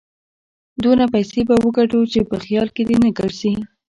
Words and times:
دونه 0.83 1.03
پيسې 1.13 1.41
به 1.47 1.55
وګټو 1.63 1.99
چې 2.11 2.19
په 2.29 2.35
خيال 2.43 2.67
کې 2.75 2.83
دې 2.87 2.95
نه 3.03 3.09
ګرځي. 3.17 3.53